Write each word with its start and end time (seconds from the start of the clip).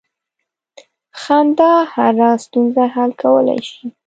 •خندا 1.21 1.73
هره 1.93 2.29
ستونزه 2.43 2.83
حل 2.93 3.11
کولی 3.21 3.59
شي. 3.69 3.81